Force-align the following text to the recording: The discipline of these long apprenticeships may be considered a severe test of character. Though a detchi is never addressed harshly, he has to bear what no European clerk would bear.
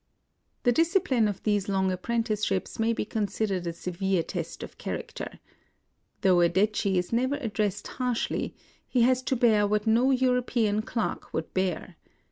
The 0.63 0.71
discipline 0.71 1.27
of 1.27 1.43
these 1.43 1.69
long 1.69 1.91
apprenticeships 1.91 2.79
may 2.79 2.91
be 2.91 3.05
considered 3.05 3.67
a 3.67 3.73
severe 3.73 4.23
test 4.23 4.63
of 4.63 4.79
character. 4.79 5.39
Though 6.21 6.41
a 6.41 6.49
detchi 6.49 6.95
is 6.95 7.13
never 7.13 7.35
addressed 7.35 7.85
harshly, 7.87 8.55
he 8.87 9.03
has 9.03 9.21
to 9.21 9.35
bear 9.35 9.67
what 9.67 9.85
no 9.85 10.09
European 10.09 10.81
clerk 10.81 11.31
would 11.35 11.53
bear. 11.53 11.97